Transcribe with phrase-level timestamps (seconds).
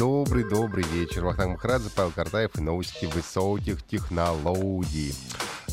[0.00, 1.26] Добрый-добрый вечер.
[1.26, 5.14] Вахтанг Махарадзе, Павел Картаев и новости высоких технологий.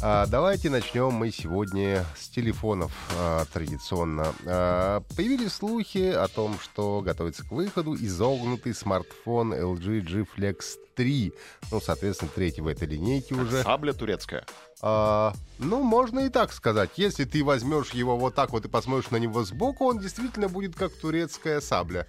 [0.02, 4.34] А, давайте начнем мы сегодня с телефонов а, традиционно.
[4.46, 11.34] А, появились слухи о том, что готовится к выходу изогнутый смартфон LG G Flex 3.
[11.72, 13.64] Ну, соответственно, третий в этой линейке уже.
[13.64, 14.46] Сабля турецкая.
[14.82, 16.90] А, ну, можно и так сказать.
[16.98, 20.76] Если ты возьмешь его вот так вот и посмотришь на него сбоку, он действительно будет
[20.76, 22.08] как турецкая сабля.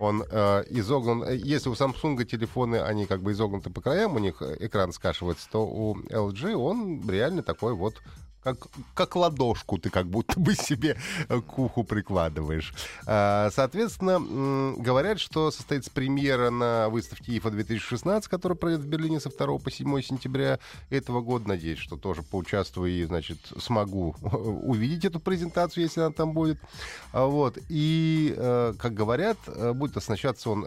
[0.00, 1.30] Он э, изогнан.
[1.30, 5.46] Если у Samsung телефоны, они как бы изогнуты по краям, у них э, экран скашивается,
[5.52, 8.00] то у LG он реально такой вот
[8.42, 10.96] как, как ладошку ты как будто бы себе
[11.28, 12.72] э, к уху прикладываешь.
[13.06, 19.30] А, Соответственно, говорят, что состоится премьера на выставке IFA 2016, которая пройдет в Берлине со
[19.30, 21.48] 2 по 7 сентября этого года.
[21.48, 26.58] Надеюсь, что тоже поучаствую и, значит, смогу увидеть эту презентацию, если она там будет.
[27.12, 27.58] А, Вот.
[27.68, 30.64] И, э, как говорят, э, будет оснащаться он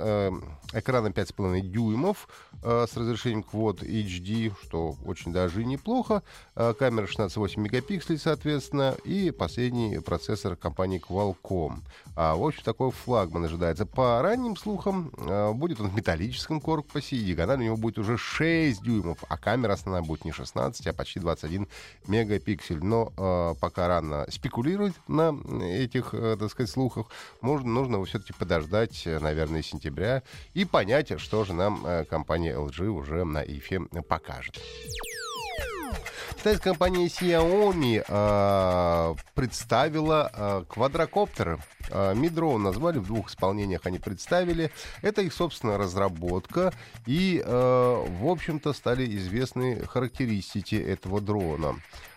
[0.73, 2.27] экраном 5,5 дюймов
[2.61, 6.23] с разрешением Quad HD, что очень даже и неплохо.
[6.55, 11.79] Камера 16,8 мегапикселей, соответственно, и последний процессор компании Qualcomm.
[12.15, 13.85] А, в общем, такой флагман ожидается.
[13.85, 18.17] По ранним слухам, э, будет он в металлическом корпусе, и диагональ у него будет уже
[18.17, 21.67] 6 дюймов, а камера основная будет не 16, а почти 21
[22.07, 22.83] мегапиксель.
[22.83, 27.07] Но э, пока рано спекулировать на этих, э, так сказать, слухах,
[27.41, 32.87] можно, нужно все-таки подождать, э, наверное, сентября и понять, что же нам э, компания LG
[32.87, 34.59] уже на IFE покажет.
[36.37, 41.59] Китайская компания Xiaomi э, представила э, квадрокоптеры.
[41.89, 44.71] Э, Mi Drone назвали, в двух исполнениях они представили.
[45.01, 46.73] Это их собственная разработка.
[47.05, 51.75] И, э, в общем-то, стали известны характеристики этого дрона.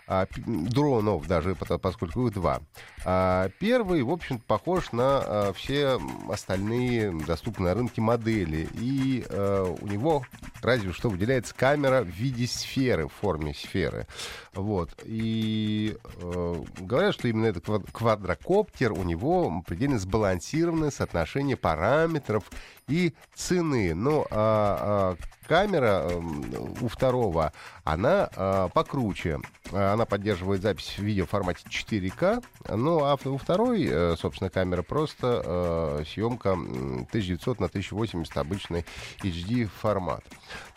[0.08, 2.60] А, дронов даже, поскольку их два.
[3.04, 5.98] А, первый, в общем похож на а, все
[6.30, 8.68] остальные доступные на рынке модели.
[8.74, 10.22] И а, у него
[10.62, 14.06] разве что выделяется камера в виде сферы, в форме сферы.
[14.54, 14.90] Вот.
[15.04, 22.50] И э, говорят, что именно этот квад- квадрокоптер, у него предельно сбалансированное соотношение параметров
[22.88, 23.94] и цены.
[23.94, 26.44] Ну, а, а, камера эм,
[26.80, 27.52] у второго,
[27.84, 29.40] она а, покруче.
[29.72, 32.44] А, Она поддерживает запись в видеоформате 4К.
[32.68, 38.84] Ну, а у второй, э, собственно, камера просто э, съемка м, 1900 на 1080 обычный
[39.22, 40.24] HD формат.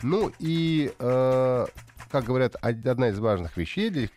[0.02, 1.66] Ну и э,
[2.10, 4.10] как говорят, од- одна из важных вещей для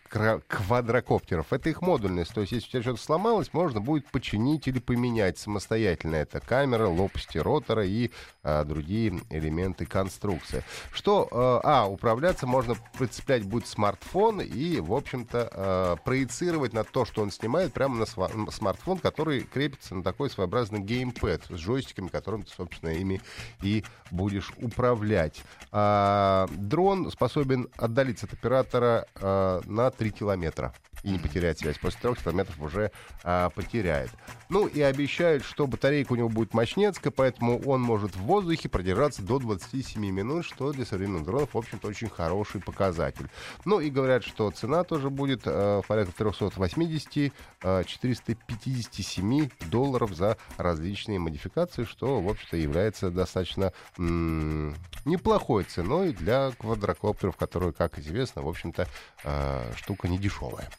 [0.47, 2.33] квадрокоптеров— это их модульность.
[2.33, 6.15] То есть, если у тебя что-то сломалось, можно будет починить или поменять самостоятельно.
[6.15, 8.11] Это камера, лопасти ротора и
[8.43, 10.63] а, другие элементы конструкции.
[10.91, 17.05] Что, э, а, управляться можно прицеплять будет смартфон и, в общем-то, э, проецировать на то,
[17.05, 22.43] что он снимает, прямо на смартфон, который крепится на такой своеобразный геймпэд с джойстиками, которым
[22.43, 23.21] ты, собственно, ими
[23.61, 25.41] и будешь управлять.
[25.71, 31.77] А, дрон способен отдалиться от оператора э, на 3 километра и не потерять связь.
[31.77, 32.91] После трех километров уже
[33.23, 34.09] а, потеряет.
[34.49, 39.21] Ну и обещают, что батарейка у него будет мощнецкая, поэтому он может в воздухе продержаться
[39.21, 43.27] до 27 минут, что для современных дронов, в общем-то, очень хороший показатель.
[43.65, 50.37] Ну и говорят, что цена тоже будет э, в порядке 380 э, 457 долларов за
[50.57, 54.75] различные модификации, что, в общем-то, является достаточно м,
[55.05, 58.87] неплохой ценой для квадрокоптеров, которые, как известно, в общем-то,
[59.23, 60.69] э, штука не дешевая.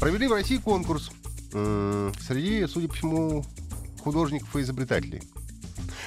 [0.00, 1.10] Провели в России конкурс
[1.52, 3.44] м, среди, судя по всему,
[4.02, 5.22] художников и изобретателей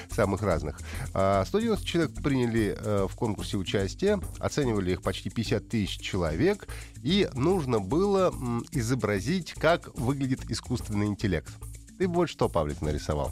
[0.09, 0.79] самых разных.
[1.13, 6.67] А, 190 человек приняли э, в конкурсе участие, оценивали их почти 50 тысяч человек,
[7.01, 8.33] и нужно было
[8.71, 11.51] изобразить, как выглядит искусственный интеллект.
[11.97, 13.31] Ты вот что, Павлик, нарисовал?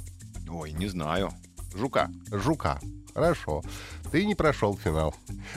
[0.49, 1.31] Ой, не знаю.
[1.73, 2.09] Жука.
[2.31, 2.79] Жука.
[3.13, 3.62] Хорошо.
[4.12, 5.13] Ты не прошел финал.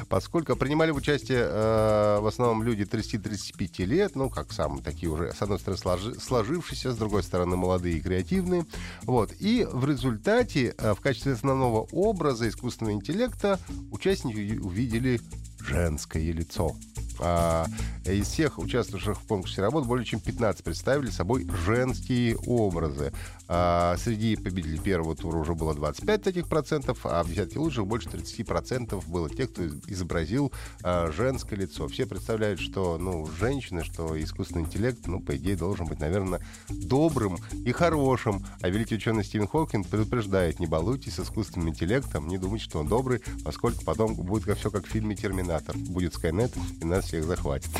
[0.08, 5.32] Поскольку принимали в участие э, в основном люди 30-35 лет, ну, как самые такие уже,
[5.32, 8.66] с одной стороны, сложи- сложившиеся, с другой стороны, молодые и креативные.
[9.02, 9.32] Вот.
[9.38, 13.58] И в результате э, в качестве основного образа искусственного интеллекта
[13.92, 15.20] участники увидели
[15.60, 16.74] женское лицо.
[17.20, 17.66] А,
[18.04, 23.12] из всех участвовавших в конкурсе работ более чем 15 представили собой женские образы.
[23.46, 28.08] А, среди победителей первого тура уже было 25 таких процентов, а в десятке лучших больше
[28.08, 30.52] 30 процентов было тех, кто изобразил
[30.82, 31.88] а, женское лицо.
[31.88, 37.38] Все представляют, что ну, женщины, что искусственный интеллект, ну, по идее, должен быть, наверное, добрым
[37.52, 38.44] и хорошим.
[38.60, 42.88] А великий ученый Стивен Хокинг предупреждает, не балуйтесь с искусственным интеллектом, не думайте, что он
[42.88, 45.76] добрый, поскольку потом будет все как в фильме «Терминатор».
[45.76, 47.70] Будет Скайнет, и нас всех захватит.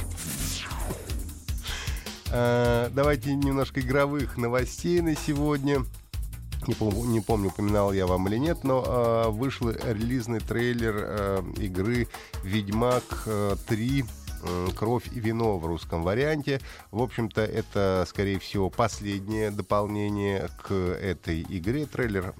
[2.30, 5.84] А, давайте немножко игровых новостей на сегодня.
[6.66, 11.42] Не, пом- не помню, упоминал я вам или нет, но э, вышел релизный трейлер э,
[11.58, 12.08] игры
[12.42, 14.04] Ведьмак э, 3
[14.76, 16.60] кровь и вино в русском варианте.
[16.90, 21.86] В общем-то, это, скорее всего, последнее дополнение к этой игре.
[21.86, 22.34] Трейлер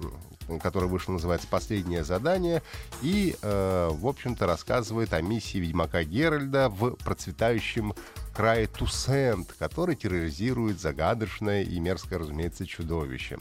[0.61, 2.61] который вышел, называется «Последнее задание»,
[3.01, 7.93] и, э, в общем-то, рассказывает о миссии Ведьмака Геральда в процветающем
[8.35, 13.37] крае Тусент, который терроризирует загадочное и мерзкое, разумеется, чудовище.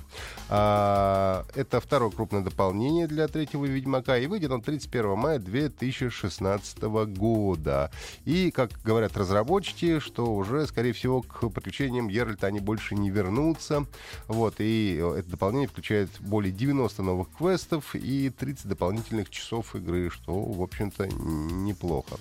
[0.48, 7.90] А, это второе крупное дополнение для третьего Ведьмака, и выйдет он 31 мая 2016 года.
[8.24, 13.86] И, как говорят разработчики, что уже, скорее всего, к приключениям Геральта они больше не вернутся.
[14.28, 20.34] Вот, и это дополнение включает более 90 новых квестов и 30 дополнительных часов игры, что,
[20.40, 22.16] в общем-то, неплохо.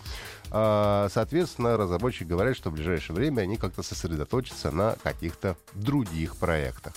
[0.56, 6.94] А, соответственно, разработчики говорят, что в ближайшее время они как-то сосредоточатся на каких-то других проектах.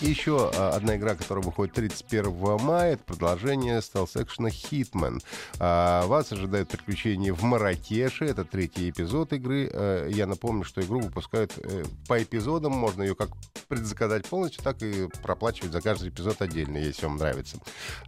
[0.00, 4.50] И еще а, одна игра, которая выходит 31 мая, это продолжение стелс-экшена.
[5.60, 9.70] А, вас ожидают приключения в Маракеше, это третий эпизод игры.
[9.72, 13.30] А, я напомню, что игру выпускают э, по эпизодам, можно ее как
[13.68, 17.58] предзаказать полностью, так и проплачивать за каждый эпизод отдельно, если вам нравится.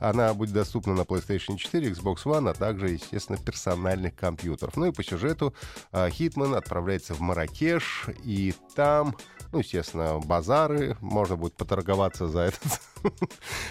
[0.00, 4.76] Она будет доступна на PlayStation 4, Xbox One, а также, естественно, персональных компьютеров.
[4.76, 5.54] Ну и по сюжету
[6.10, 9.16] Хитман отправляется в Маракеш, и там
[9.56, 12.62] ну, естественно, базары, можно будет поторговаться за этот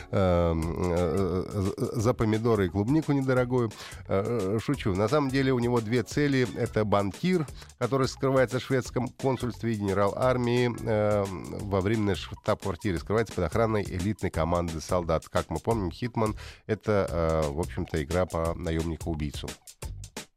[0.10, 3.72] эм, э, за помидоры и клубнику недорогую.
[4.08, 4.96] Э, шучу.
[4.96, 6.48] На самом деле у него две цели.
[6.56, 7.46] Это банкир,
[7.78, 13.84] который скрывается в шведском консульстве, и генерал армии эм, во временной штаб-квартире скрывается под охраной
[13.84, 15.30] элитной команды солдат.
[15.30, 16.36] Как мы помним, Хитман—
[16.66, 19.50] это, э, в общем-то, игра по наемнику-убийцу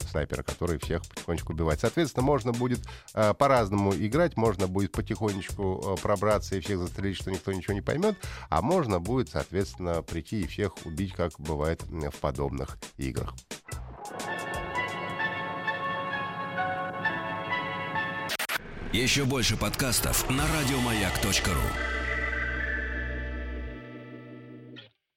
[0.09, 1.81] снайпера, который всех потихонечку убивает.
[1.81, 2.81] Соответственно, можно будет
[3.15, 7.83] э, по-разному играть, можно будет потихонечку э, пробраться и всех застрелить, что никто ничего не
[7.83, 8.17] поймет,
[8.49, 13.35] а можно будет, соответственно, прийти и всех убить, как бывает в подобных играх.
[18.93, 21.98] Еще больше подкастов на радиомаяк.ру